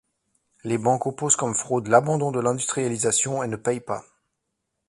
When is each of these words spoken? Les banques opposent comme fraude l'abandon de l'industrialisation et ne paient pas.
Les 0.63 0.79
banques 0.79 1.05
opposent 1.05 1.35
comme 1.35 1.53
fraude 1.53 1.87
l'abandon 1.87 2.31
de 2.31 2.39
l'industrialisation 2.39 3.43
et 3.43 3.47
ne 3.47 3.55
paient 3.55 3.79
pas. 3.79 4.03